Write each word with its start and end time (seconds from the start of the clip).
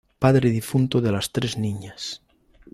Padre 0.23 0.49
difunto 0.49 0.99
de 0.99 1.11
las 1.11 1.31
tres 1.31 1.59
niñas. 1.59 2.23